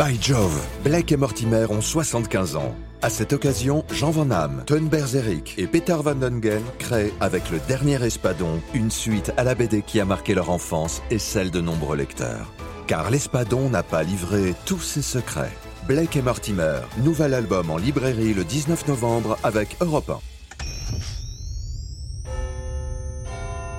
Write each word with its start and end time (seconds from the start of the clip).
By 0.00 0.18
Jove, 0.18 0.58
Blake 0.82 1.12
et 1.12 1.18
Mortimer 1.18 1.66
ont 1.68 1.82
75 1.82 2.56
ans. 2.56 2.74
À 3.02 3.10
cette 3.10 3.34
occasion, 3.34 3.84
Jean 3.92 4.10
Van 4.10 4.30
Hamme, 4.30 4.62
Ton 4.64 4.80
Berzeric 4.84 5.56
et 5.58 5.66
Peter 5.66 5.96
Van 6.02 6.14
Dungen 6.14 6.62
créent, 6.78 7.12
avec 7.20 7.50
le 7.50 7.58
dernier 7.68 8.02
Espadon, 8.02 8.62
une 8.72 8.90
suite 8.90 9.30
à 9.36 9.44
la 9.44 9.54
BD 9.54 9.82
qui 9.82 10.00
a 10.00 10.06
marqué 10.06 10.32
leur 10.32 10.48
enfance 10.48 11.02
et 11.10 11.18
celle 11.18 11.50
de 11.50 11.60
nombreux 11.60 11.98
lecteurs. 11.98 12.50
Car 12.86 13.10
l'Espadon 13.10 13.68
n'a 13.68 13.82
pas 13.82 14.02
livré 14.02 14.54
tous 14.64 14.80
ses 14.80 15.02
secrets. 15.02 15.52
Blake 15.86 16.16
et 16.16 16.22
Mortimer, 16.22 16.80
nouvel 17.04 17.34
album 17.34 17.68
en 17.68 17.76
librairie 17.76 18.32
le 18.32 18.44
19 18.44 18.88
novembre 18.88 19.36
avec 19.42 19.76
Europe 19.82 20.18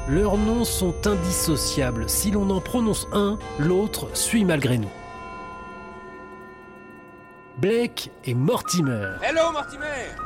1. 0.08 0.14
Leurs 0.14 0.38
noms 0.38 0.66
sont 0.66 0.94
indissociables. 1.08 2.08
Si 2.08 2.30
l'on 2.30 2.52
en 2.52 2.62
prononce 2.62 3.08
un, 3.12 3.40
l'autre 3.58 4.08
suit 4.14 4.46
malgré 4.46 4.78
nous. 4.78 4.92
Blake 7.62 8.10
et 8.26 8.34
Mortimer. 8.34 9.10
Hello 9.22 9.52
Mortimer 9.54 9.86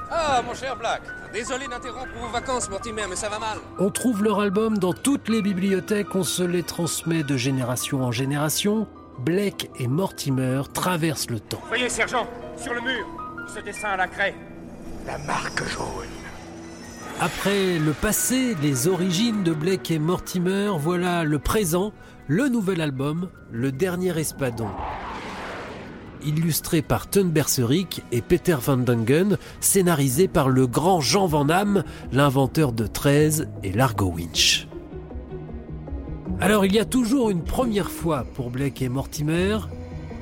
Ah 0.10 0.42
mon 0.48 0.54
cher 0.54 0.78
Black 0.78 1.02
Désolé 1.34 1.68
d'interrompre 1.68 2.14
vos 2.18 2.30
vacances 2.30 2.70
Mortimer, 2.70 3.02
mais 3.10 3.18
ça 3.18 3.28
va 3.28 3.40
mal. 3.40 3.58
On 3.78 3.90
trouve 3.90 4.24
leur 4.24 4.40
album 4.40 4.78
dans 4.78 4.94
toutes 4.94 5.28
les 5.28 5.42
bibliothèques, 5.42 6.16
on 6.16 6.24
se 6.24 6.44
les 6.44 6.64
transmet 6.64 7.24
de 7.24 7.36
génération 7.36 8.04
en 8.04 8.12
génération. 8.14 8.88
Blake 9.20 9.70
et 9.78 9.90
Mortimer 9.90 10.62
traversent 10.74 11.30
le 11.30 11.42
temps. 11.42 11.60
Voyez 11.68 11.90
sergent, 11.90 12.26
sur 12.56 12.74
le 12.74 12.80
mur, 12.80 13.06
ce 13.54 13.60
dessin 13.60 13.90
à 13.90 13.98
la 13.98 14.08
craie. 14.08 14.34
La 15.06 15.18
marque 15.18 15.62
jaune. 15.68 16.08
Après 17.20 17.80
le 17.80 17.92
passé, 17.92 18.56
les 18.62 18.88
origines 18.88 19.44
de 19.44 19.52
Blake 19.52 19.92
et 19.92 20.00
Mortimer, 20.00 20.72
voilà 20.80 21.26
le 21.26 21.40
présent, 21.40 21.92
le 22.28 22.48
nouvel 22.48 22.80
album, 22.80 23.30
le 23.52 23.74
dernier 23.74 24.18
Espadon 24.18 24.70
illustré 26.26 26.82
par 26.82 27.08
Ton 27.08 27.26
Berserick 27.26 28.04
et 28.12 28.22
Peter 28.22 28.58
Van 28.60 28.78
Dungen, 28.78 29.38
scénarisé 29.60 30.28
par 30.28 30.50
le 30.50 30.68
grand 30.68 31.02
Jean 31.02 31.28
Van 31.28 31.48
Hamme, 31.50 31.84
l'inventeur 32.12 32.72
de 32.72 32.88
13 32.88 33.48
et 33.64 33.72
Largo 33.72 34.08
Winch. 34.08 34.68
Alors 36.42 36.66
il 36.66 36.74
y 36.74 36.80
a 36.80 36.86
toujours 36.86 37.30
une 37.30 37.44
première 37.44 37.90
fois 37.90 38.26
pour 38.34 38.50
Blake 38.50 38.82
et 38.82 38.90
Mortimer. 38.90 39.58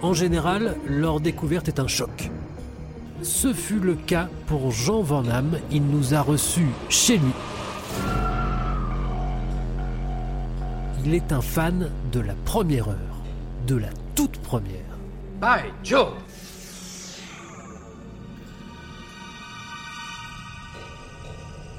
En 0.02 0.14
général, 0.14 0.76
leur 0.88 1.20
découverte 1.20 1.68
est 1.68 1.80
un 1.80 1.88
choc. 1.88 2.30
Ce 3.22 3.54
fut 3.54 3.80
le 3.80 3.95
cas 3.95 4.30
pour 4.48 4.72
Jean 4.72 5.02
Van 5.02 5.26
Hamme, 5.26 5.58
il 5.72 5.84
nous 5.86 6.14
a 6.14 6.22
reçus 6.22 6.67
chez 6.90 7.17
lui. 7.17 7.32
Il 11.06 11.14
est 11.14 11.32
un 11.32 11.42
fan 11.42 11.90
de 12.12 12.20
la 12.20 12.34
première 12.45 12.90
heure, 12.90 13.23
de 13.67 13.76
la 13.76 13.90
toute 14.16 14.38
première. 14.40 14.92
By 15.39 15.72
Joe 15.84 16.08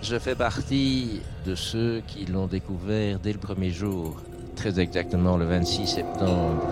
Je 0.03 0.19
fais 0.19 0.35
partie 0.35 1.23
de 1.47 1.55
ceux 1.55 2.03
qui 2.07 2.27
l'ont 2.27 2.47
découvert 2.47 3.19
dès 3.21 3.33
le 3.33 3.39
premier 3.39 3.71
jour, 3.71 4.17
très 4.55 4.79
exactement 4.79 5.39
le 5.39 5.47
26 5.47 5.87
septembre 5.87 6.63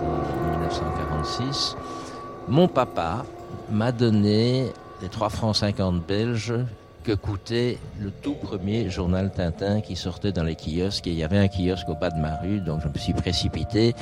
1946. 0.51 1.75
Mon 2.47 2.67
papa 2.67 3.25
m'a 3.71 3.91
donné 3.91 4.71
les 5.01 5.09
3 5.09 5.29
francs 5.29 5.55
50 5.55 6.05
belges 6.05 6.53
que 7.03 7.11
coûtait 7.11 7.77
le 7.99 8.11
tout 8.11 8.35
premier 8.35 8.89
journal 8.89 9.31
Tintin 9.31 9.81
qui 9.81 9.95
sortait 9.95 10.31
dans 10.31 10.43
les 10.43 10.55
kiosques. 10.55 11.07
Et 11.07 11.11
il 11.11 11.17
y 11.17 11.23
avait 11.23 11.37
un 11.37 11.47
kiosque 11.47 11.89
au 11.89 11.95
bas 11.95 12.09
de 12.09 12.19
ma 12.19 12.37
rue, 12.37 12.61
donc 12.61 12.81
je 12.81 12.87
me 12.87 12.97
suis 12.97 13.13
précipité. 13.13 13.93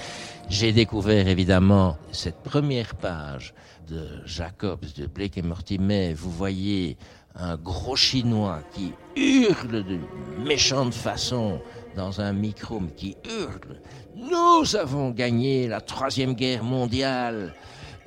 J'ai 0.49 0.71
découvert 0.71 1.27
évidemment 1.27 1.97
cette 2.11 2.37
première 2.37 2.95
page 2.95 3.53
de 3.89 4.07
Jacobs, 4.25 4.85
de 4.95 5.07
Blake 5.07 5.37
et 5.37 5.41
Mortimer. 5.41 6.13
Vous 6.13 6.31
voyez 6.31 6.97
un 7.35 7.57
gros 7.57 7.95
chinois 7.95 8.59
qui 8.73 8.93
hurle 9.15 9.83
de 9.83 9.97
méchante 10.43 10.93
façon 10.93 11.59
dans 11.95 12.21
un 12.21 12.33
micro, 12.33 12.79
mais 12.79 12.91
qui 12.91 13.17
hurle. 13.25 13.81
Nous 14.15 14.75
avons 14.75 15.09
gagné 15.09 15.67
la 15.67 15.81
troisième 15.81 16.33
guerre 16.33 16.63
mondiale. 16.63 17.53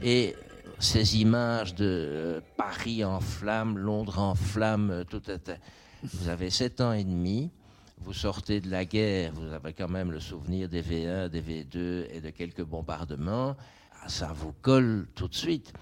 Et 0.02 0.34
ces 0.84 1.16
images 1.16 1.74
de 1.74 1.86
euh, 1.86 2.40
Paris 2.58 3.04
en 3.04 3.18
flammes, 3.18 3.78
Londres 3.78 4.18
en 4.18 4.34
flammes, 4.34 4.90
euh, 4.90 5.04
tout 5.04 5.22
Vous 6.02 6.28
avez 6.28 6.50
sept 6.50 6.82
ans 6.82 6.92
et 6.92 7.04
demi, 7.04 7.50
vous 8.02 8.12
sortez 8.12 8.60
de 8.60 8.70
la 8.70 8.84
guerre, 8.84 9.32
vous 9.32 9.50
avez 9.52 9.72
quand 9.72 9.88
même 9.88 10.12
le 10.12 10.20
souvenir 10.20 10.68
des 10.68 10.82
V1, 10.82 11.30
des 11.30 11.40
V2 11.40 12.06
et 12.12 12.20
de 12.20 12.28
quelques 12.30 12.62
bombardements. 12.62 13.56
Ah, 14.02 14.08
ça 14.08 14.32
vous 14.34 14.52
colle 14.60 15.06
tout 15.14 15.26
de 15.26 15.34
suite. 15.34 15.72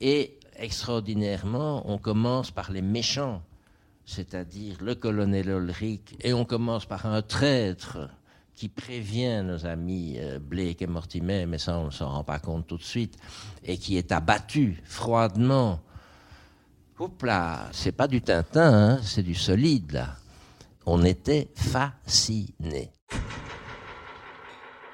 Et 0.00 0.38
extraordinairement, 0.56 1.82
on 1.90 1.98
commence 1.98 2.52
par 2.52 2.70
les 2.70 2.82
méchants, 2.82 3.42
c'est-à-dire 4.06 4.76
le 4.80 4.94
colonel 4.94 5.48
Ulrich, 5.48 6.14
et 6.20 6.32
on 6.32 6.44
commence 6.44 6.86
par 6.86 7.06
un 7.06 7.20
traître 7.20 7.98
qui 8.54 8.68
prévient 8.68 9.42
nos 9.44 9.66
amis 9.66 10.16
euh, 10.18 10.38
Blake 10.38 10.82
et 10.82 10.86
Mortimer, 10.86 11.46
mais 11.46 11.58
ça 11.58 11.78
on 11.78 11.86
ne 11.86 11.90
s'en 11.90 12.08
rend 12.08 12.24
pas 12.24 12.38
compte 12.38 12.66
tout 12.66 12.76
de 12.76 12.82
suite, 12.82 13.16
et 13.64 13.78
qui 13.78 13.96
est 13.96 14.12
abattu 14.12 14.80
froidement. 14.84 15.80
Oups 16.98 17.24
là, 17.24 17.68
c'est 17.72 17.92
pas 17.92 18.06
du 18.06 18.20
Tintin, 18.22 18.72
hein, 18.72 19.00
c'est 19.02 19.22
du 19.22 19.34
solide 19.34 19.92
là. 19.92 20.16
On 20.86 21.04
était 21.04 21.48
fascinés. 21.54 22.90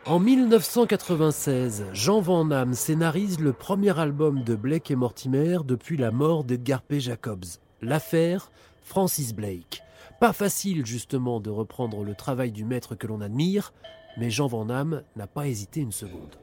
En 0.09 0.21
1996, 0.21 1.85
Jean 1.93 2.21
Van 2.21 2.51
Hamme 2.51 2.73
scénarise 2.73 3.41
le 3.41 3.53
premier 3.53 3.99
album 3.99 4.43
de 4.43 4.55
Blake 4.55 4.91
et 4.91 4.97
Mortimer 4.97 5.59
depuis 5.67 5.99
la 5.99 6.11
mort 6.11 6.45
d'Edgar 6.45 6.81
P. 6.81 6.99
Jacobs, 6.99 7.45
l'affaire 7.83 8.51
Francis 8.83 9.35
Blake. 9.35 9.83
Pas 10.21 10.33
facile 10.33 10.85
justement 10.85 11.41
de 11.41 11.51
reprendre 11.51 12.03
le 12.05 12.15
travail 12.15 12.51
du 12.51 12.65
maître 12.65 12.95
que 12.95 13.07
l'on 13.07 13.21
admire, 13.21 13.73
mais 14.17 14.31
Jean 14.31 14.47
Van 14.49 14.69
Hamme 14.69 15.03
n'a 15.17 15.27
pas 15.27 15.47
hésité 15.47 15.81
une 15.81 15.93
seconde. 15.93 16.37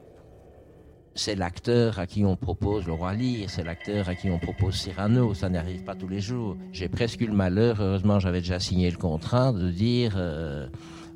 C'est 1.14 1.34
l'acteur 1.34 1.98
à 1.98 2.06
qui 2.06 2.24
on 2.24 2.36
propose 2.36 2.86
le 2.86 2.92
roi 2.92 3.14
Lear, 3.14 3.48
c'est 3.48 3.64
l'acteur 3.64 4.08
à 4.08 4.14
qui 4.14 4.30
on 4.30 4.38
propose 4.38 4.74
Cyrano, 4.74 5.32
ça 5.34 5.48
n'arrive 5.48 5.82
pas 5.84 5.94
tous 5.94 6.08
les 6.08 6.20
jours. 6.20 6.56
J'ai 6.72 6.88
presque 6.88 7.20
eu 7.20 7.26
le 7.26 7.32
malheur, 7.34 7.80
heureusement 7.80 8.18
j'avais 8.18 8.40
déjà 8.40 8.60
signé 8.60 8.90
le 8.90 8.98
contrat, 8.98 9.52
de 9.52 9.70
dire 9.70 10.14
euh, 10.16 10.68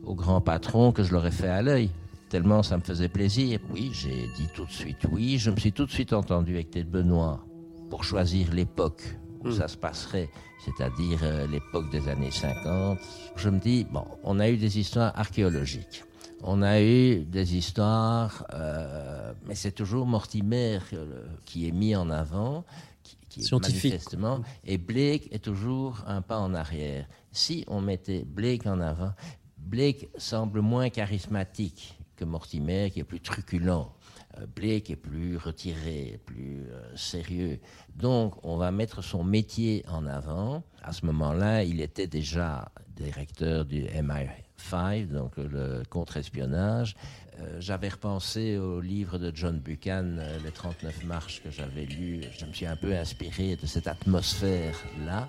au 0.04 0.14
grand 0.14 0.40
patron 0.40 0.92
que 0.92 1.02
je 1.02 1.12
l'aurais 1.12 1.30
fait 1.30 1.48
à 1.48 1.62
l'œil 1.62 1.90
tellement 2.30 2.62
ça 2.62 2.78
me 2.78 2.82
faisait 2.82 3.08
plaisir. 3.08 3.60
Oui, 3.70 3.90
j'ai 3.92 4.28
dit 4.36 4.48
tout 4.54 4.64
de 4.64 4.70
suite 4.70 5.04
oui. 5.10 5.36
Je 5.36 5.50
me 5.50 5.56
suis 5.56 5.72
tout 5.72 5.84
de 5.84 5.90
suite 5.90 6.14
entendu 6.14 6.54
avec 6.54 6.70
Ted 6.70 6.88
Benoît 6.88 7.44
pour 7.90 8.04
choisir 8.04 8.54
l'époque 8.54 9.18
où 9.40 9.48
hmm. 9.48 9.52
ça 9.52 9.68
se 9.68 9.76
passerait 9.76 10.30
c'est-à-dire 10.64 11.20
euh, 11.22 11.46
l'époque 11.46 11.90
des 11.90 12.08
années 12.08 12.30
50. 12.30 12.98
Je 13.36 13.48
me 13.48 13.58
dis, 13.58 13.86
bon, 13.90 14.04
on 14.22 14.38
a 14.38 14.48
eu 14.48 14.56
des 14.56 14.78
histoires 14.78 15.12
archéologiques. 15.18 16.04
On 16.42 16.62
a 16.62 16.80
eu 16.80 17.24
des 17.24 17.56
histoires, 17.56 18.46
euh, 18.54 19.32
mais 19.46 19.54
c'est 19.54 19.72
toujours 19.72 20.06
Mortimer 20.06 20.78
euh, 20.92 21.26
qui 21.44 21.68
est 21.68 21.72
mis 21.72 21.94
en 21.94 22.08
avant, 22.08 22.64
qui, 23.02 23.16
qui 23.28 23.40
est 23.42 23.52
manifestement, 23.52 24.40
et 24.64 24.78
Blake 24.78 25.28
est 25.32 25.44
toujours 25.44 26.02
un 26.06 26.22
pas 26.22 26.38
en 26.38 26.54
arrière. 26.54 27.06
Si 27.32 27.64
on 27.68 27.80
mettait 27.82 28.24
Blake 28.24 28.66
en 28.66 28.80
avant, 28.80 29.12
Blake 29.58 30.08
semble 30.16 30.62
moins 30.62 30.88
charismatique 30.88 31.98
que 32.16 32.24
Mortimer, 32.24 32.90
qui 32.90 33.00
est 33.00 33.04
plus 33.04 33.20
truculent. 33.20 33.92
Euh, 34.38 34.46
Blake 34.54 34.90
est 34.90 34.96
plus 34.96 35.36
retiré, 35.36 36.20
plus 36.24 36.66
euh, 36.70 36.96
sérieux. 36.96 37.58
Donc, 37.96 38.34
on 38.44 38.56
va 38.56 38.70
mettre 38.70 39.02
son 39.02 39.24
métier 39.24 39.84
en 39.88 40.06
avant. 40.06 40.62
À 40.82 40.92
ce 40.92 41.04
moment-là, 41.06 41.64
il 41.64 41.80
était 41.80 42.06
déjà 42.06 42.70
directeur 42.96 43.64
du 43.64 43.84
MI5, 43.84 45.08
donc 45.08 45.36
le 45.36 45.82
contre-espionnage. 45.88 46.96
Euh, 47.40 47.56
j'avais 47.60 47.88
repensé 47.88 48.58
au 48.58 48.80
livre 48.80 49.18
de 49.18 49.32
John 49.34 49.58
Buchan, 49.58 50.18
Les 50.44 50.50
39 50.50 51.04
marches, 51.04 51.42
que 51.42 51.50
j'avais 51.50 51.84
lu. 51.84 52.22
Je 52.38 52.44
me 52.44 52.52
suis 52.52 52.66
un 52.66 52.76
peu 52.76 52.94
inspiré 52.94 53.56
de 53.56 53.66
cette 53.66 53.86
atmosphère-là. 53.86 55.28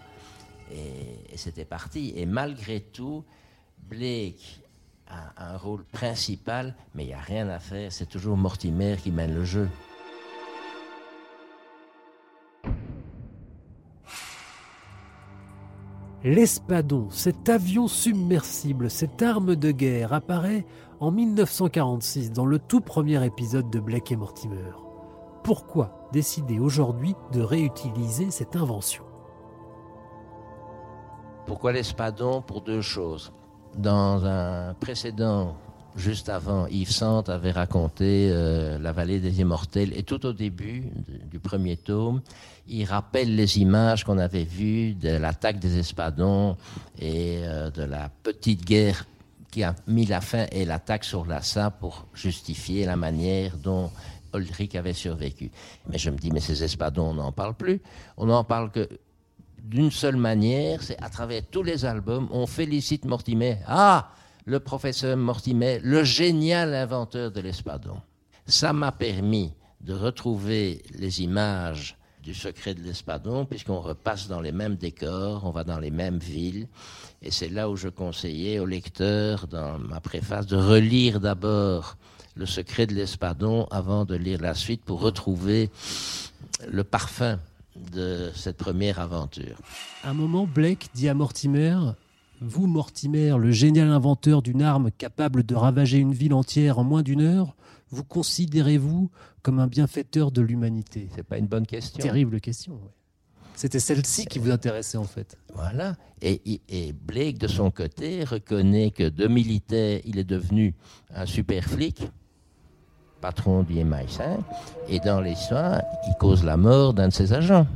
Et, 0.71 1.33
et 1.33 1.37
c'était 1.37 1.65
parti. 1.65 2.13
Et 2.15 2.25
malgré 2.25 2.81
tout, 2.81 3.25
Blake 3.89 4.61
un, 5.37 5.57
rôle 5.57 5.83
principal, 5.85 6.75
mais 6.95 7.03
il 7.03 7.07
n'y 7.07 7.13
a 7.13 7.19
rien 7.19 7.49
à 7.49 7.59
faire, 7.59 7.91
c'est 7.91 8.05
toujours 8.05 8.37
Mortimer 8.37 8.95
qui 9.01 9.11
mène 9.11 9.33
le 9.33 9.43
jeu. 9.43 9.69
L'Espadon, 16.23 17.09
cet 17.09 17.49
avion 17.49 17.87
submersible, 17.87 18.91
cette 18.91 19.21
arme 19.23 19.55
de 19.55 19.71
guerre, 19.71 20.13
apparaît 20.13 20.65
en 20.99 21.09
1946 21.09 22.31
dans 22.31 22.45
le 22.45 22.59
tout 22.59 22.81
premier 22.81 23.25
épisode 23.25 23.71
de 23.71 23.79
Blake 23.79 24.11
et 24.11 24.15
Mortimer. 24.15 24.71
Pourquoi 25.43 26.07
décider 26.13 26.59
aujourd'hui 26.59 27.15
de 27.31 27.41
réutiliser 27.41 28.29
cette 28.29 28.55
invention? 28.55 29.03
Pourquoi 31.47 31.71
l'Espadon? 31.71 32.43
Pour 32.43 32.61
deux 32.61 32.81
choses 32.81 33.33
dans 33.77 34.25
un 34.25 34.73
précédent 34.75 35.55
juste 35.95 36.29
avant, 36.29 36.67
Yves 36.67 36.91
Sand 36.91 37.29
avait 37.29 37.51
raconté 37.51 38.29
euh, 38.31 38.79
La 38.79 38.91
vallée 38.91 39.19
des 39.19 39.41
immortels. 39.41 39.97
Et 39.97 40.03
tout 40.03 40.25
au 40.25 40.33
début 40.33 40.85
du 41.29 41.39
premier 41.39 41.77
tome, 41.77 42.21
il 42.67 42.85
rappelle 42.85 43.35
les 43.35 43.59
images 43.59 44.03
qu'on 44.03 44.17
avait 44.17 44.43
vues 44.43 44.93
de 44.93 45.09
l'attaque 45.09 45.59
des 45.59 45.77
espadons 45.79 46.57
et 46.99 47.41
euh, 47.43 47.69
de 47.71 47.83
la 47.83 48.09
petite 48.23 48.65
guerre 48.65 49.05
qui 49.51 49.63
a 49.63 49.75
mis 49.87 50.05
la 50.05 50.21
fin 50.21 50.45
et 50.51 50.63
l'attaque 50.63 51.03
sur 51.03 51.25
Lassa 51.25 51.71
pour 51.71 52.07
justifier 52.13 52.85
la 52.85 52.95
manière 52.95 53.57
dont 53.57 53.91
Ulrich 54.33 54.75
avait 54.75 54.93
survécu. 54.93 55.51
Mais 55.89 55.97
je 55.97 56.09
me 56.09 56.17
dis, 56.17 56.31
mais 56.31 56.39
ces 56.39 56.63
espadons, 56.63 57.09
on 57.09 57.13
n'en 57.15 57.31
parle 57.33 57.53
plus. 57.53 57.81
On 58.15 58.27
n'en 58.27 58.45
parle 58.45 58.71
que 58.71 58.87
d'une 59.63 59.91
seule 59.91 60.15
manière, 60.15 60.81
c'est 60.81 61.01
à 61.01 61.09
travers 61.09 61.43
tous 61.49 61.63
les 61.63 61.85
albums, 61.85 62.27
on 62.31 62.47
félicite 62.47 63.05
Mortimer. 63.05 63.57
Ah, 63.67 64.11
le 64.45 64.59
professeur 64.59 65.15
Mortimer, 65.17 65.79
le 65.83 66.03
génial 66.03 66.73
inventeur 66.73 67.31
de 67.31 67.41
l'espadon. 67.41 68.01
Ça 68.45 68.73
m'a 68.73 68.91
permis 68.91 69.53
de 69.81 69.93
retrouver 69.93 70.81
les 70.97 71.21
images 71.21 71.97
du 72.23 72.33
secret 72.33 72.75
de 72.75 72.81
l'espadon, 72.81 73.45
puisqu'on 73.45 73.79
repasse 73.79 74.27
dans 74.27 74.41
les 74.41 74.51
mêmes 74.51 74.75
décors, 74.75 75.43
on 75.45 75.51
va 75.51 75.63
dans 75.63 75.79
les 75.79 75.89
mêmes 75.89 76.19
villes. 76.19 76.67
Et 77.21 77.31
c'est 77.31 77.49
là 77.49 77.69
où 77.69 77.75
je 77.75 77.89
conseillais 77.89 78.59
aux 78.59 78.65
lecteurs, 78.65 79.47
dans 79.47 79.79
ma 79.79 79.99
préface, 79.99 80.45
de 80.45 80.57
relire 80.57 81.19
d'abord 81.19 81.97
le 82.35 82.45
secret 82.45 82.87
de 82.87 82.93
l'espadon 82.93 83.67
avant 83.71 84.05
de 84.05 84.15
lire 84.15 84.39
la 84.41 84.53
suite 84.53 84.83
pour 84.83 85.01
retrouver 85.01 85.69
le 86.67 86.83
parfum 86.83 87.39
de 87.75 88.31
cette 88.35 88.57
première 88.57 88.99
aventure. 88.99 89.57
À 90.03 90.09
un 90.09 90.13
moment, 90.13 90.45
Blake 90.45 90.89
dit 90.93 91.09
à 91.09 91.13
Mortimer 91.13 91.77
Vous, 92.41 92.67
Mortimer, 92.67 93.35
le 93.37 93.51
génial 93.51 93.89
inventeur 93.89 94.41
d'une 94.41 94.61
arme 94.61 94.91
capable 94.91 95.43
de 95.43 95.55
ravager 95.55 95.97
une 95.97 96.13
ville 96.13 96.33
entière 96.33 96.79
en 96.79 96.83
moins 96.83 97.03
d'une 97.03 97.21
heure, 97.21 97.55
vous 97.89 98.03
considérez-vous 98.03 99.09
comme 99.41 99.59
un 99.59 99.67
bienfaiteur 99.67 100.31
de 100.31 100.41
l'humanité? 100.41 101.09
C'est 101.15 101.23
pas 101.23 101.37
une 101.37 101.47
bonne 101.47 101.65
question. 101.65 102.01
Terrible 102.01 102.39
question. 102.39 102.79
C'était 103.55 103.79
celle-ci 103.79 104.25
qui 104.25 104.39
vous 104.39 104.49
intéressait 104.49 104.97
en 104.97 105.03
fait. 105.03 105.37
Voilà. 105.53 105.95
Et, 106.21 106.61
et, 106.69 106.93
Blake, 106.93 107.37
de 107.37 107.47
son 107.47 107.69
côté, 107.69 108.23
reconnaît 108.23 108.91
que 108.91 109.07
de 109.09 109.27
militaire, 109.27 110.01
il 110.05 110.17
est 110.17 110.23
devenu 110.23 110.73
un 111.13 111.25
super 111.25 111.65
flic, 111.65 112.01
patron 113.21 113.63
du 113.63 113.75
MI5, 113.75 114.39
et 114.89 114.99
dans 114.99 115.21
l'histoire, 115.21 115.81
il 116.07 116.13
cause 116.19 116.43
la 116.43 116.57
mort 116.57 116.93
d'un 116.93 117.07
de 117.07 117.13
ses 117.13 117.33
agents. 117.33 117.67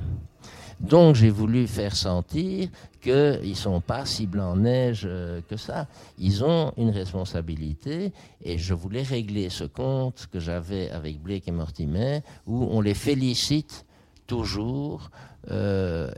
Donc 0.79 1.15
j'ai 1.15 1.29
voulu 1.29 1.67
faire 1.67 1.95
sentir 1.95 2.67
qu'ils 3.01 3.49
ne 3.49 3.53
sont 3.53 3.81
pas 3.81 4.05
si 4.05 4.27
blancs-neige 4.27 5.03
euh, 5.05 5.39
que 5.47 5.57
ça. 5.57 5.87
Ils 6.17 6.43
ont 6.43 6.73
une 6.77 6.89
responsabilité 6.89 8.11
et 8.43 8.57
je 8.57 8.73
voulais 8.73 9.03
régler 9.03 9.49
ce 9.49 9.63
compte 9.63 10.27
que 10.31 10.39
j'avais 10.39 10.89
avec 10.91 11.21
Blake 11.21 11.47
et 11.47 11.51
Mortimer 11.51 12.21
où 12.45 12.67
on 12.71 12.81
les 12.81 12.93
félicite 12.93 13.85
toujours. 14.27 15.09
Euh, 15.51 16.11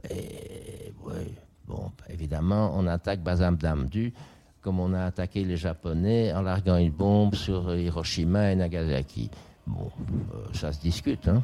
bon, 1.67 1.91
évidemment, 2.09 2.71
on 2.75 2.87
attaque 2.87 3.21
Bazam 3.21 3.57
Damdu 3.57 4.13
comme 4.67 4.81
on 4.81 4.91
a 4.91 5.05
attaqué 5.05 5.45
les 5.45 5.55
Japonais 5.55 6.33
en 6.33 6.41
larguant 6.41 6.75
une 6.75 6.91
bombe 6.91 7.35
sur 7.35 7.73
Hiroshima 7.73 8.51
et 8.51 8.55
Nagasaki. 8.57 9.31
Bon, 9.65 9.89
euh, 10.33 10.39
ça 10.51 10.73
se 10.73 10.81
discute. 10.81 11.25
Hein. 11.29 11.41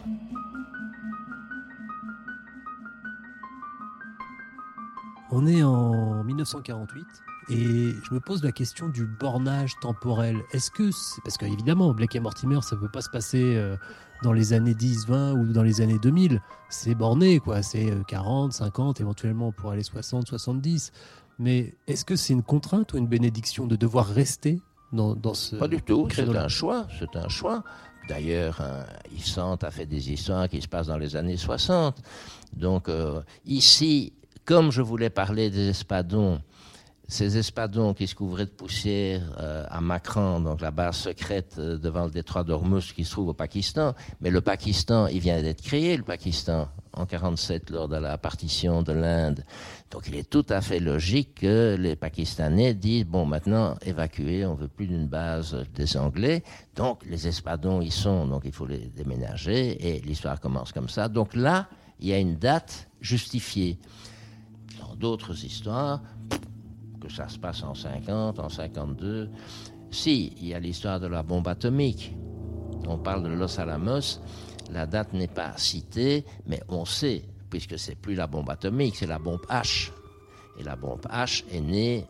On 5.32 5.48
est 5.48 5.64
en 5.64 6.26
1948 6.26 7.06
et 7.50 7.56
je 7.56 8.14
me 8.14 8.20
pose 8.20 8.44
la 8.44 8.52
question 8.52 8.90
du 8.90 9.06
bornage 9.06 9.72
temporel. 9.82 10.42
Est-ce 10.52 10.70
que 10.70 10.92
c'est 10.92 11.22
parce 11.24 11.38
qu'évidemment 11.38 11.94
Blake 11.94 12.18
et 12.18 12.20
Mortimer 12.20 12.60
ça 12.62 12.76
ne 12.76 12.82
peut 12.82 12.92
pas 12.92 13.02
se 13.02 13.10
passer 13.10 13.56
euh, 13.56 13.78
dans 14.22 14.34
les 14.34 14.52
années 14.52 14.74
10, 14.74 15.08
20 15.08 15.34
ou 15.34 15.54
dans 15.54 15.64
les 15.64 15.80
années 15.80 15.98
2000, 15.98 16.42
c'est 16.68 16.96
borné 16.96 17.40
quoi, 17.40 17.62
c'est 17.62 17.90
40, 18.08 18.52
euh, 18.52 18.54
50 18.54 19.00
éventuellement 19.00 19.54
pour 19.54 19.72
aller 19.72 19.84
60, 19.84 20.28
70. 20.28 20.92
Mais 21.44 21.74
est-ce 21.88 22.06
que 22.06 22.16
c'est 22.16 22.32
une 22.32 22.42
contrainte 22.42 22.94
ou 22.94 22.98
une 22.98 23.08
bénédiction 23.08 23.68
de 23.68 23.76
devoir 23.76 24.08
rester 24.08 24.62
dans, 24.94 25.14
dans 25.14 25.34
ce 25.34 25.58
Pas 25.58 25.68
du 25.68 25.82
tout, 25.82 26.08
c'est 26.10 26.24
un 26.24 26.48
choix, 26.48 26.88
c'est 26.98 27.18
un 27.18 27.28
choix. 27.28 27.66
D'ailleurs, 28.08 28.62
hein, 28.62 29.58
a 29.62 29.72
fait 29.72 29.86
des 29.86 30.10
histoires 30.10 30.48
qui 30.48 30.62
se 30.62 30.70
passent 30.70 30.88
dans 30.88 30.98
les 30.98 31.18
années 31.18 31.36
60. 31.36 32.02
Donc 32.56 32.88
euh, 32.88 33.22
ici, 33.46 34.14
comme 34.46 34.72
je 34.72 34.82
voulais 34.82 35.10
parler 35.10 35.50
des 35.50 35.68
espadons, 35.68 36.40
ces 37.08 37.38
espadons 37.38 37.94
qui 37.94 38.08
se 38.08 38.16
couvraient 38.16 38.46
de 38.46 38.52
poussière 38.52 39.22
euh, 39.40 39.66
à 39.70 39.82
Makran, 39.82 40.40
donc 40.40 40.62
la 40.62 40.72
base 40.72 40.96
secrète 40.96 41.56
euh, 41.58 41.78
devant 41.78 42.06
le 42.06 42.12
détroit 42.12 42.44
d'Ormuz 42.44 42.94
qui 42.94 43.04
se 43.04 43.12
trouve 43.12 43.30
au 43.30 43.34
Pakistan. 43.34 43.94
Mais 44.22 44.30
le 44.30 44.42
Pakistan, 44.42 45.08
il 45.08 45.20
vient 45.20 45.42
d'être 45.42 45.62
créé, 45.62 45.98
le 45.98 46.04
Pakistan, 46.04 46.70
en 46.94 47.06
47 47.06 47.72
lors 47.72 47.88
de 47.88 47.98
la 47.98 48.18
partition 48.18 48.84
de 48.84 48.94
l'Inde. 48.94 49.44
Donc 49.92 50.08
il 50.08 50.16
est 50.16 50.30
tout 50.30 50.46
à 50.50 50.62
fait 50.62 50.80
logique 50.80 51.42
que 51.42 51.76
les 51.78 51.96
Pakistanais 51.96 52.74
disent, 52.74 53.06
bon, 53.06 53.26
maintenant, 53.26 53.76
évacuer, 53.86 54.46
on 54.46 54.56
veut 54.56 54.70
plus 54.70 54.88
d'une 54.88 55.08
base 55.08 55.58
des 55.76 55.98
Anglais. 55.98 56.44
Donc 56.76 57.06
les 57.06 57.28
espadons 57.28 57.82
y 57.82 57.92
sont, 57.92 58.28
donc 58.28 58.44
il 58.46 58.54
faut 58.54 58.66
les 58.66 58.92
déménager. 58.96 59.88
Et 59.88 60.00
l'histoire 60.02 60.40
commence 60.40 60.72
comme 60.72 60.90
ça. 60.90 61.10
Donc 61.10 61.36
là, 61.36 61.68
il 62.00 62.08
y 62.08 62.14
a 62.14 62.18
une 62.18 62.38
date 62.38 62.88
justifiée 63.02 63.78
d'autres 64.96 65.44
histoires, 65.44 66.02
que 67.04 67.12
ça 67.12 67.28
se 67.28 67.38
passe 67.38 67.64
en 67.64 67.76
50, 67.76 68.40
en 68.40 68.50
52. 68.50 69.30
Si, 69.92 70.34
il 70.38 70.48
y 70.48 70.54
a 70.54 70.60
l'histoire 70.60 71.00
de 71.00 71.08
la 71.08 71.22
bombe 71.22 71.48
atomique. 71.48 72.16
On 72.88 72.98
parle 72.98 73.24
de 73.24 73.30
Los 73.30 73.60
Alamos. 73.60 74.20
La 74.72 74.86
date 74.86 75.14
n'est 75.14 75.28
pas 75.28 75.54
citée, 75.58 76.26
mais 76.48 76.62
on 76.70 76.86
sait, 76.86 77.24
puisque 77.50 77.78
c'est 77.78 77.96
plus 77.96 78.16
la 78.16 78.28
bombe 78.28 78.50
atomique, 78.50 78.96
c'est 78.96 79.08
la 79.08 79.20
bombe 79.20 79.46
H. 79.50 79.92
Et 80.58 80.64
la 80.64 80.76
bombe 80.76 81.06
H 81.08 81.44
est 81.52 81.62
née 81.62 82.06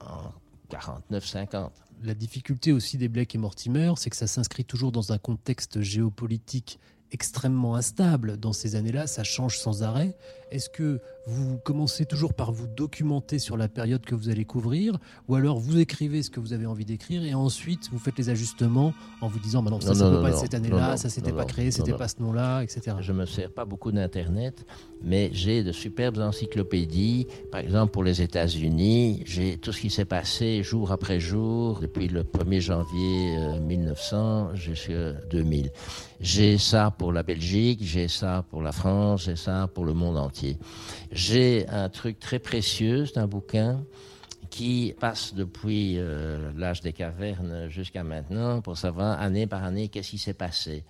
en 0.00 0.32
49-50. 0.70 1.70
La 2.02 2.14
difficulté 2.14 2.72
aussi 2.72 2.98
des 2.98 3.08
Blake 3.08 3.34
et 3.34 3.38
Mortimer, 3.38 3.94
c'est 3.96 4.10
que 4.10 4.16
ça 4.16 4.26
s'inscrit 4.26 4.64
toujours 4.64 4.92
dans 4.92 5.12
un 5.12 5.18
contexte 5.18 5.80
géopolitique 5.80 6.78
extrêmement 7.14 7.76
instable 7.76 8.36
dans 8.38 8.52
ces 8.52 8.74
années-là, 8.74 9.06
ça 9.06 9.22
change 9.22 9.58
sans 9.58 9.82
arrêt. 9.82 10.16
Est-ce 10.54 10.70
que 10.70 11.00
vous 11.26 11.58
commencez 11.58 12.06
toujours 12.06 12.32
par 12.32 12.52
vous 12.52 12.68
documenter 12.68 13.40
sur 13.40 13.56
la 13.56 13.66
période 13.66 14.04
que 14.04 14.14
vous 14.14 14.28
allez 14.28 14.44
couvrir, 14.44 14.98
ou 15.26 15.34
alors 15.34 15.58
vous 15.58 15.80
écrivez 15.80 16.22
ce 16.22 16.30
que 16.30 16.38
vous 16.38 16.52
avez 16.52 16.64
envie 16.64 16.84
d'écrire 16.84 17.24
et 17.24 17.34
ensuite 17.34 17.88
vous 17.90 17.98
faites 17.98 18.16
les 18.18 18.30
ajustements 18.30 18.94
en 19.20 19.26
vous 19.26 19.40
disant, 19.40 19.64
bah 19.64 19.72
non, 19.72 19.80
ça, 19.80 19.94
ne 19.94 20.16
peut 20.16 20.22
pas 20.22 20.28
être 20.28 20.38
cette 20.38 20.54
année-là, 20.54 20.96
ça 20.96 21.08
s'était 21.08 21.32
pas 21.32 21.44
créé, 21.44 21.72
c'était 21.72 21.92
pas 21.92 22.06
ce 22.06 22.20
nom-là, 22.20 22.62
etc. 22.62 22.96
Je 23.00 23.12
me 23.12 23.26
sers 23.26 23.50
pas 23.50 23.64
beaucoup 23.64 23.90
d'Internet, 23.90 24.64
mais 25.02 25.30
j'ai 25.32 25.64
de 25.64 25.72
superbes 25.72 26.18
encyclopédies. 26.18 27.26
Par 27.50 27.60
exemple, 27.60 27.92
pour 27.92 28.04
les 28.04 28.22
États-Unis, 28.22 29.24
j'ai 29.26 29.56
tout 29.58 29.72
ce 29.72 29.80
qui 29.80 29.90
s'est 29.90 30.04
passé 30.04 30.62
jour 30.62 30.92
après 30.92 31.18
jour 31.18 31.80
depuis 31.80 32.06
le 32.06 32.22
1er 32.22 32.60
janvier 32.60 33.58
1900 33.60 34.16
euh, 34.16 34.54
jusqu'à 34.54 35.12
2000. 35.30 35.72
J'ai 36.20 36.58
ça 36.58 36.94
pour 36.96 37.12
la 37.12 37.22
Belgique, 37.22 37.80
j'ai 37.82 38.08
ça 38.08 38.44
pour 38.50 38.62
la 38.62 38.72
France, 38.72 39.24
j'ai 39.24 39.36
ça 39.36 39.68
pour 39.74 39.84
le 39.84 39.94
monde 39.94 40.16
entier. 40.16 40.43
J'ai 41.12 41.66
un 41.68 41.88
truc 41.88 42.18
très 42.18 42.38
précieux, 42.38 43.06
c'est 43.06 43.18
un 43.18 43.26
bouquin 43.26 43.84
qui 44.50 44.94
passe 45.00 45.34
depuis 45.34 45.98
euh, 45.98 46.52
l'âge 46.56 46.80
des 46.80 46.92
cavernes 46.92 47.68
jusqu'à 47.68 48.04
maintenant 48.04 48.60
pour 48.60 48.78
savoir 48.78 49.20
année 49.20 49.46
par 49.46 49.64
année 49.64 49.88
qu'est-ce 49.88 50.10
qui 50.10 50.18
s'est 50.18 50.34
passé. 50.34 50.84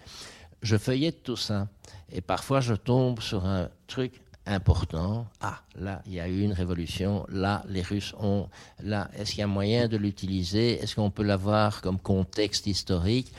Je 0.63 0.77
feuillette 0.77 1.23
tout 1.23 1.37
ça 1.37 1.69
et 2.13 2.21
parfois 2.21 2.61
je 2.61 2.75
tombe 2.75 3.21
sur 3.21 3.47
un 3.47 3.69
truc 3.87 4.21
important. 4.47 5.27
Ah, 5.41 5.61
là, 5.77 6.03
il 6.07 6.15
y 6.15 6.21
a 6.21 6.29
eu 6.29 6.43
une 6.43 6.53
révolution. 6.53 7.27
Là, 7.31 7.65
les 7.69 7.83
Russes 7.83 8.15
ont. 8.19 8.49
Là, 8.83 9.11
est-ce 9.17 9.31
qu'il 9.31 9.41
y 9.41 9.43
a 9.43 9.47
moyen 9.47 9.89
de 9.89 9.97
l'utiliser? 9.97 10.83
Est-ce 10.83 10.95
qu'on 10.95 11.11
peut 11.11 11.23
l'avoir 11.23 11.81
comme 11.81 11.99
contexte 11.99 12.67
historique? 12.67 13.33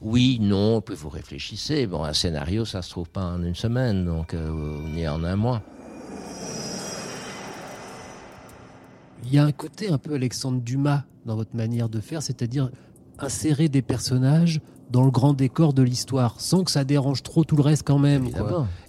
Oui, 0.00 0.38
non, 0.40 0.80
puis 0.80 0.94
vous 0.94 1.08
réfléchissez. 1.08 1.86
Bon, 1.86 2.04
un 2.04 2.12
scénario, 2.12 2.64
ça 2.64 2.82
se 2.82 2.90
trouve 2.90 3.10
pas 3.10 3.24
en 3.24 3.42
une 3.42 3.56
semaine, 3.56 4.04
donc 4.04 4.32
euh, 4.32 4.80
ni 4.94 5.06
en 5.08 5.24
un 5.24 5.34
mois. 5.34 5.62
Il 9.24 9.34
y 9.34 9.38
a 9.38 9.44
un 9.44 9.52
côté 9.52 9.90
un 9.90 9.98
peu 9.98 10.14
Alexandre 10.14 10.60
Dumas 10.60 11.02
dans 11.26 11.34
votre 11.34 11.56
manière 11.56 11.88
de 11.88 12.00
faire, 12.00 12.22
c'est-à-dire 12.22 12.70
insérer 13.18 13.68
des 13.68 13.82
personnages 13.82 14.60
dans 14.90 15.04
le 15.04 15.10
grand 15.10 15.34
décor 15.34 15.72
de 15.72 15.82
l'histoire, 15.82 16.40
sans 16.40 16.64
que 16.64 16.70
ça 16.70 16.84
dérange 16.84 17.22
trop 17.22 17.44
tout 17.44 17.56
le 17.56 17.62
reste 17.62 17.82
quand 17.84 17.98
même. 17.98 18.28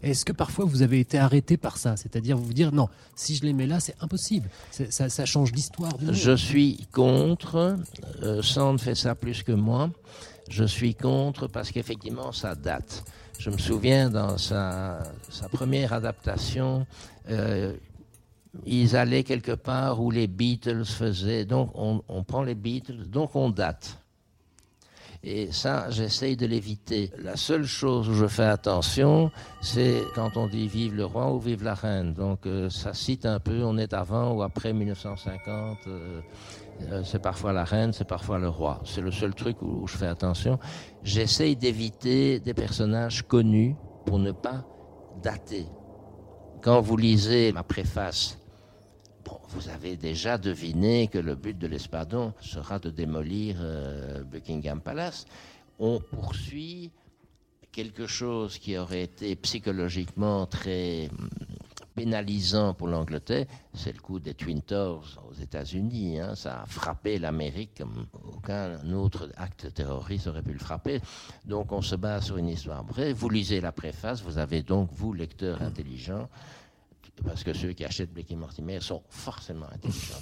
Est-ce 0.02 0.26
que 0.26 0.32
parfois 0.32 0.66
vous 0.66 0.82
avez 0.82 1.00
été 1.00 1.18
arrêté 1.18 1.58
par 1.58 1.78
ça? 1.78 1.98
C'est-à-dire 1.98 2.38
vous 2.38 2.46
vous 2.46 2.54
dire 2.54 2.72
non, 2.72 2.88
si 3.16 3.36
je 3.36 3.44
les 3.44 3.54
mets 3.54 3.68
là, 3.68 3.80
c'est 3.80 3.96
impossible. 4.02 4.50
Ça, 4.72 5.26
change 5.26 5.52
l'histoire. 5.52 5.94
Je 6.12 6.36
suis 6.36 6.88
contre. 6.94 7.78
Euh, 8.24 8.42
Sand 8.42 8.80
fait 8.80 8.96
ça 8.96 9.16
plus 9.16 9.44
que 9.44 9.52
moi. 9.52 9.90
Je 10.50 10.64
suis 10.64 10.96
contre 10.96 11.48
parce 11.48 11.72
qu'effectivement, 11.72 12.32
ça 12.32 12.56
date. 12.56 13.04
Je 13.38 13.50
me 13.50 13.58
souviens 13.58 14.10
dans 14.10 14.38
sa, 14.38 15.04
sa 15.30 15.48
première 15.48 15.94
adaptation, 15.94 16.86
euh, 17.30 17.74
ils 18.66 18.96
allaient 18.96 19.24
quelque 19.24 19.54
part 19.54 20.02
où 20.02 20.12
les 20.12 20.28
Beatles 20.28 20.86
faisaient. 20.86 21.46
Donc 21.46 21.72
on, 21.76 22.24
prend 22.24 22.44
les 22.44 22.56
Beatles, 22.56 23.06
donc 23.08 23.36
on 23.36 23.50
date. 23.50 23.98
Et 25.24 25.52
ça, 25.52 25.90
j'essaye 25.90 26.38
de 26.38 26.46
l'éviter. 26.46 27.12
La 27.18 27.36
seule 27.36 27.66
chose 27.66 28.08
où 28.08 28.14
je 28.14 28.26
fais 28.26 28.46
attention, 28.46 29.32
c'est 29.62 30.02
quand 30.16 30.38
on 30.38 30.48
dit 30.48 30.68
vive 30.68 30.96
le 30.96 31.04
roi 31.04 31.34
ou 31.34 31.40
vive 31.40 31.64
la 31.64 31.74
reine. 31.74 32.14
Donc 32.14 32.46
euh, 32.46 32.70
ça 32.70 32.94
cite 32.94 33.26
un 33.26 33.40
peu, 33.40 33.64
on 33.64 33.78
est 33.78 33.94
avant 33.94 34.32
ou 34.32 34.44
après 34.44 34.72
1950. 34.72 35.78
Euh, 35.88 36.22
euh, 36.84 37.04
c'est 37.04 37.22
parfois 37.22 37.52
la 37.52 37.66
reine, 37.66 37.92
c'est 37.92 38.08
parfois 38.08 38.40
le 38.40 38.48
roi. 38.48 38.80
C'est 38.86 39.02
le 39.02 39.12
seul 39.12 39.36
truc 39.36 39.62
où, 39.62 39.82
où 39.84 39.88
je 39.88 39.98
fais 39.98 40.08
attention. 40.08 40.58
J'essaye 41.04 41.58
d'éviter 41.58 42.40
des 42.40 42.54
personnages 42.54 43.24
connus 43.28 43.76
pour 44.06 44.20
ne 44.20 44.32
pas 44.32 44.64
dater. 45.22 45.66
Quand 46.62 46.80
vous 46.80 46.96
lisez 46.96 47.52
ma 47.52 47.64
préface, 47.64 48.38
vous 49.50 49.70
avez 49.70 49.98
déjà 49.98 50.38
deviné 50.38 51.08
que 51.08 51.18
le 51.18 51.36
but 51.36 51.58
de 51.58 51.68
l'Espadon 51.68 52.34
sera 52.42 52.80
de 52.80 52.90
démolir 52.90 53.58
euh, 53.60 54.24
Buckingham 54.24 54.82
Palace. 54.82 55.26
On 55.80 56.00
poursuit 56.00 56.92
quelque 57.72 58.08
chose 58.08 58.58
qui 58.58 58.78
aurait 58.78 59.04
été 59.04 59.36
psychologiquement 59.36 60.46
très 60.46 61.10
hum, 61.10 61.30
pénalisant 61.96 62.74
pour 62.74 62.88
l'Angleterre, 62.88 63.46
c'est 63.74 63.92
le 63.92 64.00
coup 64.00 64.20
des 64.20 64.34
Twin 64.34 64.62
Towers 64.62 65.18
aux 65.30 65.34
États-Unis. 65.34 66.20
hein. 66.20 66.34
Ça 66.34 66.62
a 66.62 66.66
frappé 66.66 67.20
l'Amérique 67.20 67.72
comme 67.78 68.06
aucun 68.36 68.80
autre 68.94 69.30
acte 69.36 69.74
terroriste 69.74 70.28
aurait 70.28 70.42
pu 70.42 70.54
le 70.54 70.60
frapper. 70.60 71.02
Donc 71.46 71.74
on 71.74 71.82
se 71.82 71.96
base 71.96 72.26
sur 72.26 72.38
une 72.38 72.48
histoire 72.48 72.86
vraie. 72.86 73.12
Vous 73.12 73.30
lisez 73.30 73.60
la 73.60 73.74
préface, 73.74 74.22
vous 74.22 74.38
avez 74.38 74.64
donc, 74.64 74.90
vous, 74.94 75.12
lecteur 75.12 75.62
intelligent, 75.62 76.30
parce 77.26 77.44
que 77.44 77.54
ceux 77.54 77.74
qui 77.74 77.86
achètent 77.86 78.14
Blake 78.14 78.32
et 78.32 78.36
Mortimer 78.36 78.80
sont 78.82 79.04
forcément 79.10 79.68
intelligents. 79.72 80.16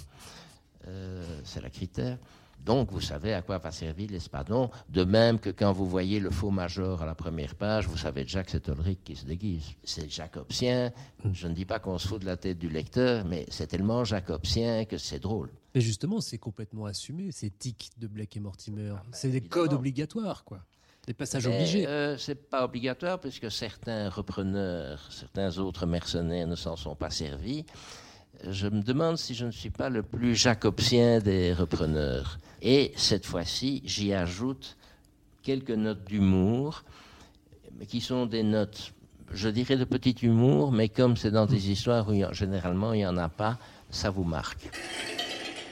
Euh, 0.87 1.23
c'est 1.43 1.61
le 1.61 1.69
critère. 1.69 2.17
Donc, 2.65 2.91
vous 2.91 3.01
savez 3.01 3.33
à 3.33 3.41
quoi 3.43 3.59
va 3.59 3.71
servir 3.71 4.09
l'espadon. 4.09 4.69
De 4.89 5.03
même 5.03 5.39
que 5.39 5.51
quand 5.51 5.71
vous 5.71 5.87
voyez 5.87 6.19
le 6.19 6.31
faux 6.31 6.49
major 6.49 7.01
à 7.03 7.05
la 7.05 7.13
première 7.13 7.55
page, 7.55 7.87
vous 7.87 7.97
savez 7.97 8.23
déjà 8.23 8.43
que 8.43 8.49
c'est 8.51 8.67
Ulrich 8.67 8.99
qui 9.03 9.15
se 9.15 9.25
déguise. 9.25 9.63
C'est 9.83 10.09
jacobsien. 10.09 10.91
Je 11.31 11.47
ne 11.47 11.53
dis 11.53 11.65
pas 11.65 11.79
qu'on 11.79 11.97
se 11.99 12.07
fout 12.07 12.19
de 12.19 12.25
la 12.25 12.35
tête 12.35 12.57
du 12.57 12.67
lecteur, 12.67 13.25
mais 13.25 13.45
c'est 13.49 13.67
tellement 13.67 14.03
jacobsien 14.03 14.85
que 14.85 14.97
c'est 14.97 15.19
drôle. 15.19 15.51
Mais 15.75 15.81
justement, 15.81 16.19
c'est 16.19 16.39
complètement 16.39 16.85
assumé, 16.87 17.31
ces 17.31 17.51
tics 17.51 17.91
de 17.97 18.07
Blake 18.07 18.35
et 18.35 18.39
Mortimer. 18.39 18.95
c'est 19.11 19.27
des 19.29 19.35
Ah, 19.35 19.37
évidemment. 19.37 19.49
codes 19.67 19.73
obligatoires, 19.73 20.43
quoi. 20.43 20.59
Des 21.07 21.13
passages 21.13 21.47
Mais, 21.47 21.55
obligés. 21.55 21.87
euh, 21.87 22.17
c'est 22.17 22.35
pas 22.49 22.65
obligatoire 22.65 23.17
puisque 23.19 23.49
certains 23.49 24.09
repreneurs, 24.09 24.99
certains 25.09 25.57
autres 25.57 25.85
mercenaires 25.85 26.47
ne 26.47 26.55
s'en 26.55 26.75
sont 26.75 26.95
pas 26.95 27.09
servis. 27.09 27.65
Je 28.47 28.67
me 28.67 28.81
demande 28.81 29.17
si 29.17 29.33
je 29.33 29.45
ne 29.45 29.51
suis 29.51 29.69
pas 29.69 29.89
le 29.89 30.03
plus 30.03 30.35
jacobsien 30.35 31.19
des 31.19 31.53
repreneurs. 31.53 32.37
Et 32.61 32.91
cette 32.97 33.25
fois-ci, 33.25 33.81
j'y 33.85 34.13
ajoute 34.13 34.75
quelques 35.43 35.71
notes 35.71 36.03
d'humour, 36.03 36.83
mais 37.79 37.85
qui 37.85 38.01
sont 38.01 38.25
des 38.25 38.43
notes, 38.43 38.93
je 39.31 39.47
dirais 39.47 39.77
de 39.77 39.85
petit 39.85 40.11
humour, 40.23 40.71
mais 40.73 40.89
comme 40.89 41.15
c'est 41.15 41.31
dans 41.31 41.45
des 41.45 41.71
histoires 41.71 42.09
où 42.09 42.13
il 42.13 42.19
y 42.19 42.25
en- 42.25 42.33
généralement 42.33 42.91
il 42.93 42.97
n'y 42.97 43.05
en 43.07 43.17
a 43.17 43.29
pas, 43.29 43.57
ça 43.89 44.09
vous 44.09 44.23
marque. 44.25 44.69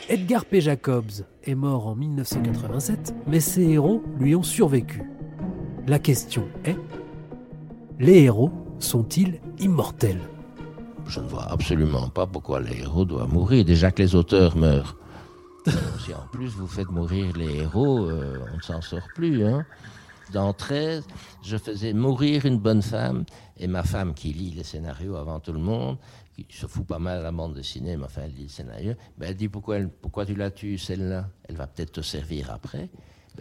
Edgar 0.07 0.45
P. 0.45 0.61
Jacobs 0.61 1.11
est 1.43 1.55
mort 1.55 1.87
en 1.87 1.95
1987, 1.95 3.13
mais 3.27 3.39
ses 3.41 3.63
héros 3.63 4.01
lui 4.19 4.33
ont 4.35 4.43
survécu. 4.43 5.01
La 5.87 5.99
question 5.99 6.47
est, 6.63 6.77
les 7.99 8.23
héros 8.23 8.51
sont-ils 8.79 9.39
immortels? 9.59 10.21
Je 11.07 11.19
ne 11.19 11.27
vois 11.27 11.43
absolument 11.51 12.09
pas 12.09 12.25
pourquoi 12.25 12.59
les 12.59 12.79
héros 12.79 13.05
doivent 13.05 13.31
mourir. 13.31 13.63
Déjà 13.63 13.91
que 13.91 14.01
les 14.01 14.15
auteurs 14.15 14.55
meurent. 14.57 14.97
Si 16.05 16.13
en 16.13 16.27
plus 16.31 16.49
vous 16.49 16.67
faites 16.67 16.89
mourir 16.91 17.35
les 17.35 17.57
héros, 17.57 18.05
euh, 18.09 18.37
on 18.53 18.57
ne 18.57 18.61
s'en 18.61 18.81
sort 18.81 19.07
plus. 19.15 19.43
Hein. 19.45 19.65
Dans 20.33 20.53
13, 20.53 21.03
je 21.43 21.57
faisais 21.57 21.93
mourir 21.93 22.45
une 22.45 22.59
bonne 22.59 22.81
femme, 22.83 23.25
et 23.57 23.65
ma 23.67 23.81
femme 23.83 24.13
qui 24.13 24.31
lit 24.33 24.51
les 24.51 24.63
scénarios 24.63 25.15
avant 25.15 25.39
tout 25.39 25.53
le 25.53 25.59
monde, 25.59 25.97
qui 26.35 26.45
se 26.55 26.67
fout 26.67 26.85
pas 26.85 26.99
mal 26.99 27.19
à 27.19 27.21
la 27.23 27.31
bande 27.31 27.55
dessinée, 27.55 27.97
mais 27.97 28.05
enfin 28.05 28.21
elle 28.25 28.33
lit 28.35 28.43
le 28.43 28.49
scénario, 28.49 28.93
ben, 29.17 29.29
elle 29.29 29.35
dit 29.35 29.47
pourquoi, 29.49 29.77
elle- 29.77 29.89
pourquoi 29.89 30.25
tu 30.27 30.35
la 30.35 30.51
tues 30.51 30.77
celle-là? 30.77 31.29
Elle 31.49 31.55
va 31.55 31.65
peut-être 31.65 31.93
te 31.93 32.01
servir 32.01 32.51
après. 32.51 32.89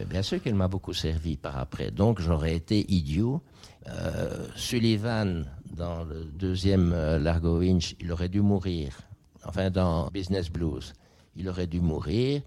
Bien 0.03 0.21
sûr 0.21 0.41
qu'elle 0.41 0.55
m'a 0.55 0.67
beaucoup 0.67 0.93
servi 0.93 1.37
par 1.37 1.57
après. 1.57 1.91
Donc 1.91 2.19
j'aurais 2.19 2.55
été 2.55 2.85
idiot. 2.91 3.41
Euh, 3.87 4.47
Sullivan, 4.55 5.45
dans 5.75 6.03
le 6.03 6.25
deuxième 6.25 6.91
euh, 6.93 7.19
Largo 7.19 7.59
Winch, 7.59 7.95
il 7.99 8.11
aurait 8.11 8.29
dû 8.29 8.41
mourir. 8.41 8.97
Enfin, 9.45 9.69
dans 9.69 10.07
Business 10.07 10.49
Blues, 10.49 10.93
il 11.35 11.47
aurait 11.47 11.67
dû 11.67 11.79
mourir. 11.79 12.41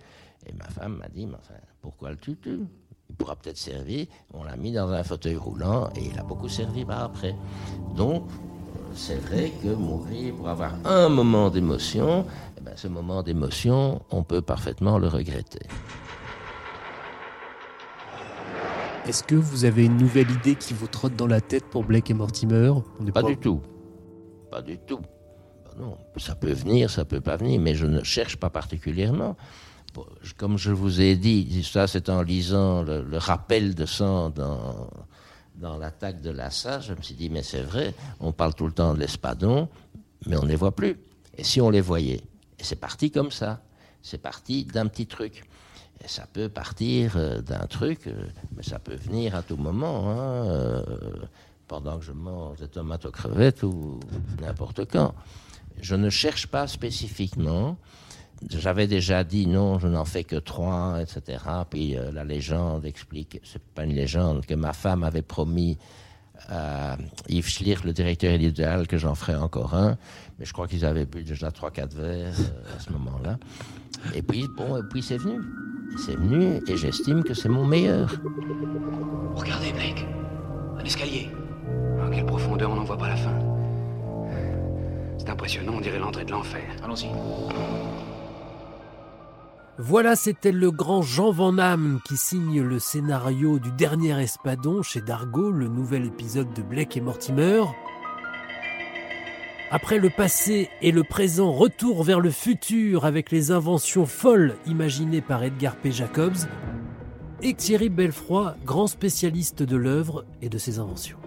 Et 0.47 0.53
ma 0.53 0.67
femme 0.67 0.97
m'a 0.97 1.09
dit, 1.09 1.27
mais 1.27 1.37
enfin, 1.37 1.55
pourquoi 1.81 2.11
le 2.11 2.17
tues-tu? 2.17 2.61
Il 3.11 3.17
pourra 3.17 3.37
peut-être 3.37 3.57
servir. 3.57 4.07
On 4.35 4.45
l'a 4.45 4.57
mis 4.57 4.73
dans 4.73 4.91
un 4.91 5.03
fauteuil 5.03 5.37
roulant 5.37 5.91
et 5.97 6.07
il 6.07 6.19
a 6.19 6.23
beaucoup 6.23 6.49
servi 6.49 6.85
par 6.85 7.05
après. 7.05 7.35
Donc, 7.97 8.29
c'est 8.95 9.19
vrai 9.27 9.53
que 9.63 9.69
mourir 9.69 10.35
pour 10.35 10.49
avoir 10.49 10.75
un 10.85 11.09
moment 11.09 11.51
d'émotion, 11.51 12.27
eh 12.57 12.61
ben, 12.61 12.73
ce 12.77 12.89
moment 12.89 13.23
d'émotion, 13.23 14.03
on 14.11 14.23
peut 14.23 14.43
parfaitement 14.43 14.99
le 14.99 15.09
regretter. 15.09 15.67
Est-ce 19.09 19.23
que 19.23 19.35
vous 19.35 19.65
avez 19.65 19.87
une 19.87 19.97
nouvelle 19.97 20.31
idée 20.31 20.55
qui 20.55 20.75
vous 20.75 20.87
trotte 20.87 21.17
dans 21.17 21.27
la 21.27 21.41
tête 21.41 21.65
pour 21.71 21.83
Blake 21.85 22.11
et 22.11 22.15
Mortimer? 22.15 22.69
On 23.01 23.05
Pas 23.07 23.23
du 23.23 23.37
tout. 23.39 23.61
Pas 24.51 24.61
du 24.63 24.79
tout. 24.79 24.99
Ben 25.65 25.83
non, 25.83 25.99
ça 26.17 26.35
peut 26.35 26.53
venir, 26.53 26.91
ça 26.91 27.05
peut 27.05 27.21
pas 27.21 27.37
venir, 27.37 27.61
mais 27.61 27.75
je 27.75 27.87
ne 27.87 28.03
cherche 28.05 28.37
pas 28.37 28.51
particulièrement. 28.51 29.37
Bon, 29.95 30.05
je- 30.21 30.35
Comme 30.35 30.59
je 30.59 30.71
vous 30.73 31.01
ai 31.01 31.17
dit, 31.17 31.63
ça 31.65 31.87
c'est 31.87 32.11
en 32.11 32.21
lisant 32.23 32.83
le, 32.83 33.03
le 33.03 33.17
rappel 33.19 33.75
de 33.75 33.87
sang 33.87 34.29
dans, 34.31 34.91
dans 35.57 35.79
l'attaque 35.79 36.21
de 36.21 36.31
Lassa, 36.31 36.81
je 36.81 36.93
me 36.93 37.01
suis 37.01 37.15
dit, 37.15 37.31
mais 37.31 37.43
c'est 37.43 37.63
vrai, 37.63 37.95
on 38.21 38.33
parle 38.33 38.55
tout 38.55 38.67
le 38.67 38.73
temps 38.73 38.93
de 38.93 38.99
l'espadon, 39.01 39.69
mais 40.27 40.37
on 40.37 40.43
ne 40.43 40.49
les 40.49 40.57
voit 40.57 40.77
plus. 40.77 40.97
Et 41.39 41.45
si 41.45 41.61
on 41.63 41.71
les 41.71 41.81
voyait? 41.81 42.21
Et 42.59 42.65
c'est 42.65 42.77
parti 42.77 43.11
comme 43.11 43.31
ça. 43.31 43.63
C'est 44.03 44.19
parti 44.21 44.65
d'un 44.65 44.87
petit 44.87 45.07
truc. 45.07 45.45
Ça 46.07 46.27
peut 46.33 46.49
partir 46.49 47.17
euh, 47.17 47.41
d'un 47.43 47.67
truc, 47.67 48.07
euh, 48.07 48.13
mais 48.57 48.63
ça 48.63 48.79
peut 48.79 48.95
venir 48.95 49.35
à 49.35 49.43
tout 49.43 49.57
moment. 49.57 50.11
hein, 50.11 50.47
euh, 50.47 50.83
pendant 51.67 51.99
que 51.99 52.05
je 52.05 52.13
mange 52.13 52.59
des 52.59 52.69
tomates 52.69 53.05
aux 53.05 53.11
crevettes 53.11 53.63
ou 53.63 54.01
n'importe 54.41 54.91
quand. 54.91 55.15
Je 55.83 55.97
ne 55.97 56.09
cherche 56.09 56.47
pas 56.47 56.67
spécifiquement. 56.67 57.77
J'avais 58.49 58.87
déjà 58.87 59.23
dit 59.23 59.47
non, 59.47 59.79
je 59.79 59.87
n'en 59.87 60.07
fais 60.07 60.25
que 60.25 60.37
trois, 60.37 60.99
etc. 61.03 61.45
Puis 61.69 61.95
la 62.13 62.25
légende 62.25 62.87
explique, 62.87 63.41
c'est 63.45 63.63
pas 63.63 63.85
une 63.85 63.93
légende, 63.93 64.47
que 64.47 64.55
ma 64.55 64.73
femme 64.73 65.03
avait 65.03 65.21
promis 65.21 65.77
à 66.49 66.97
Yves 67.29 67.49
Schlier, 67.49 67.77
le 67.85 67.93
directeur 67.93 68.33
éditorial, 68.33 68.87
que 68.87 68.97
j'en 68.97 69.15
ferais 69.15 69.35
encore 69.35 69.75
un. 69.75 69.99
Mais 70.39 70.47
je 70.47 70.53
crois 70.55 70.69
qu'ils 70.69 70.87
avaient 70.87 71.05
bu 71.05 71.23
déjà 71.23 71.51
trois, 71.51 71.71
quatre 71.71 71.95
verres 71.95 72.33
à 72.75 72.81
ce 72.81 72.91
moment-là. 72.93 73.39
Et 74.15 74.23
puis, 74.23 74.47
bon, 74.57 74.77
et 74.77 74.83
puis 74.89 75.03
c'est 75.03 75.19
venu. 75.19 75.41
C'est 75.97 76.17
venu 76.17 76.61
et 76.67 76.77
j'estime 76.77 77.25
que 77.25 77.35
c'est 77.35 77.49
mon 77.49 77.65
meilleur. 77.65 78.21
Regardez, 79.35 79.73
Blake. 79.73 80.07
Un 80.79 80.85
escalier. 80.85 81.31
À 82.01 82.11
quelle 82.11 82.27
profondeur 82.27 82.71
on 82.71 82.77
n'en 82.77 82.85
voit 82.85 82.99
pas 82.99 83.09
la 83.09 83.17
fin. 83.17 83.39
C'est 85.19 85.31
impressionnant, 85.31 85.75
on 85.77 85.81
dirait 85.81 85.99
l'entrée 85.99 86.25
de 86.25 86.31
l'enfer. 86.31 86.63
Allons-y. 86.83 87.09
Voilà, 89.81 90.17
c'était 90.17 90.53
le 90.53 90.71
grand 90.71 91.03
Jean 91.03 91.31
Van 91.31 91.53
Damme 91.53 92.01
qui 92.05 92.17
signe 92.17 92.63
le 92.63 92.79
scénario 92.79 93.59
du 93.59 93.71
dernier 93.71 94.21
Espadon 94.21 94.83
chez 94.83 95.01
Dargo, 95.01 95.51
le 95.51 95.69
nouvel 95.69 96.05
épisode 96.05 96.53
de 96.53 96.63
Blake 96.63 96.97
et 96.97 97.01
Mortimer. 97.01 97.63
Après 99.71 99.99
le 99.99 100.09
passé 100.09 100.71
et 100.81 100.93
le 100.93 101.05
présent, 101.05 101.53
retour 101.53 102.03
vers 102.03 102.21
le 102.21 102.31
futur 102.31 103.05
avec 103.05 103.31
les 103.31 103.51
inventions 103.51 104.07
folles 104.07 104.57
imaginées 104.67 105.21
par 105.21 105.43
Edgar 105.43 105.77
P. 105.77 105.93
Jacobs 105.93 106.39
et 107.43 107.53
Thierry 107.53 107.91
Belfroy, 107.91 108.57
grand 108.65 108.87
spécialiste 108.87 109.63
de 109.63 109.77
l'œuvre 109.77 110.25
et 110.41 110.49
de 110.49 110.57
ses 110.57 110.79
inventions. 110.79 111.19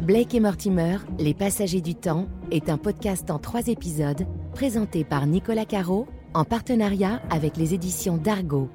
Blake 0.00 0.32
et 0.32 0.38
Mortimer, 0.38 0.98
Les 1.18 1.34
Passagers 1.34 1.80
du 1.80 1.96
Temps, 1.96 2.28
est 2.52 2.70
un 2.70 2.78
podcast 2.78 3.32
en 3.32 3.40
trois 3.40 3.66
épisodes 3.66 4.26
présenté 4.54 5.02
par 5.02 5.26
Nicolas 5.26 5.64
Caro 5.66 6.06
en 6.34 6.44
partenariat 6.44 7.20
avec 7.30 7.56
les 7.56 7.74
éditions 7.74 8.16
d'Argo. 8.16 8.70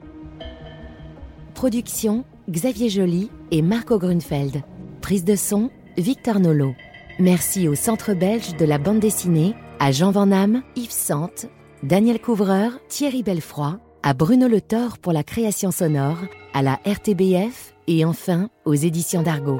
Production 1.53 2.25
Xavier 2.50 2.89
Joly 2.89 3.32
et 3.51 3.62
Marco 3.62 3.98
Grunfeld. 3.98 4.63
Prise 5.00 5.24
de 5.24 5.38
son 5.38 5.70
Victor 5.98 6.42
Nolo. 6.42 6.74
Merci 7.20 7.67
au 7.67 7.75
Centre 7.75 8.15
belge 8.15 8.58
de 8.58 8.65
la 8.65 8.79
bande 8.79 9.00
dessinée, 9.00 9.53
à 9.79 9.91
Jean 9.91 10.10
Van 10.10 10.25
Damme, 10.25 10.63
Yves 10.75 10.89
Sante, 10.91 11.46
Daniel 11.84 12.20
Couvreur, 12.20 12.79
Thierry 12.88 13.22
Belfroy, 13.22 13.79
à 14.01 14.13
Bruno 14.15 14.48
Le 14.48 14.62
Thor 14.62 14.98
pour 14.98 15.13
la 15.13 15.24
création 15.24 15.70
sonore, 15.70 16.17
à 16.55 16.63
la 16.63 16.79
RTBF 16.88 17.75
et 17.88 18.03
enfin 18.03 18.50
aux 18.65 18.74
éditions 18.74 19.22
d'Argo. 19.22 19.60